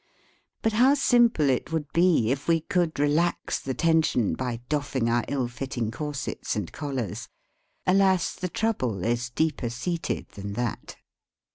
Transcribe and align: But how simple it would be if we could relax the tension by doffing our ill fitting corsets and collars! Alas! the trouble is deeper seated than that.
But 0.63 0.73
how 0.73 0.95
simple 0.95 1.47
it 1.47 1.71
would 1.71 1.93
be 1.93 2.31
if 2.31 2.47
we 2.47 2.61
could 2.61 2.97
relax 2.97 3.59
the 3.59 3.75
tension 3.75 4.33
by 4.33 4.61
doffing 4.67 5.07
our 5.07 5.23
ill 5.27 5.47
fitting 5.47 5.91
corsets 5.91 6.55
and 6.55 6.73
collars! 6.73 7.29
Alas! 7.85 8.33
the 8.33 8.49
trouble 8.49 9.03
is 9.05 9.29
deeper 9.29 9.69
seated 9.69 10.27
than 10.29 10.53
that. 10.53 10.95